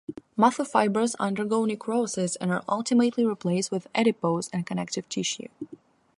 [0.35, 5.47] Muscle fibers undergo necrosis and are ultimately replaced with adipose and connective tissue.